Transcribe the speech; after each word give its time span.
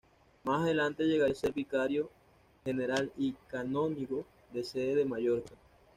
Más 0.45 0.63
adelante 0.63 1.03
llegaría 1.03 1.33
a 1.35 1.39
ser 1.39 1.53
vicario 1.53 2.09
general 2.65 3.11
y 3.19 3.33
canónigo 3.51 4.25
de 4.51 4.61
la 4.61 4.65
Sede 4.65 4.95
de 4.95 5.05
Mallorca. 5.05 5.53